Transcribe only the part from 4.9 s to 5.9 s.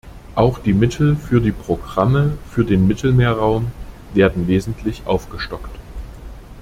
aufgestockt.